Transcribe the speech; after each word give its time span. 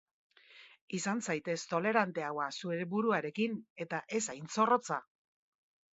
Izan 0.99 1.21
zaitez 1.27 1.57
toleranteagoa 1.75 2.47
zure 2.63 2.89
buruarekin, 2.95 3.61
eta 3.87 4.01
ez 4.21 4.27
hain 4.35 4.53
zorrotza. 4.57 5.03